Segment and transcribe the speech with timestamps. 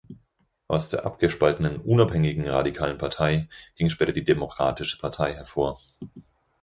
[0.67, 5.79] Aus der abgespaltenen "Unabhängigen Radikalen Partei" ging später die Demokratische Partei hervor.